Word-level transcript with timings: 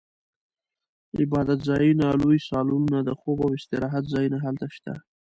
عبادتځایونه، 1.19 2.05
لوی 2.21 2.39
سالونونه، 2.49 2.99
د 3.03 3.09
خوب 3.19 3.37
او 3.45 3.49
استراحت 3.57 4.03
ځایونه 4.13 4.37
هلته 4.45 4.67
شته. 4.75 4.93